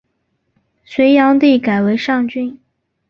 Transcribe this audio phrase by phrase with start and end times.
[0.83, 2.59] 隋炀帝改为上郡。